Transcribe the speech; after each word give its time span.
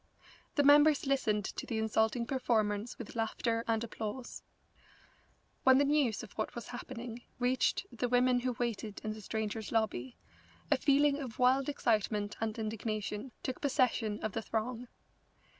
The 0.55 0.63
members 0.63 1.05
listened 1.05 1.45
to 1.45 1.67
the 1.67 1.77
insulting 1.77 2.25
performance 2.25 2.97
with 2.97 3.15
laughter 3.15 3.63
and 3.67 3.83
applause. 3.83 4.41
When 5.63 5.77
news 5.77 6.23
of 6.23 6.31
what 6.31 6.55
was 6.55 6.69
happening 6.69 7.21
reached 7.37 7.85
the 7.91 8.09
women 8.09 8.39
who 8.39 8.53
waited 8.53 8.99
in 9.03 9.13
the 9.13 9.21
Strangers' 9.21 9.71
Lobby, 9.71 10.17
a 10.71 10.77
feeling 10.77 11.19
of 11.19 11.37
wild 11.37 11.69
excitement 11.69 12.35
and 12.41 12.57
indignation 12.57 13.31
took 13.43 13.61
possession 13.61 14.19
of 14.23 14.31
the 14.31 14.41
throng. 14.41 14.87